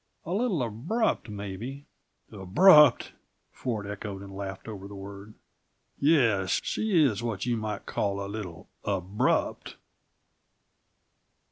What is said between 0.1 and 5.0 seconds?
A little abrupt, maybe" "Abrupt!" Ford echoed, and laughed over the